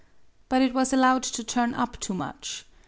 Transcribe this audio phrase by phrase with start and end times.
[0.49, 2.65] But it was allowed to turn up too much.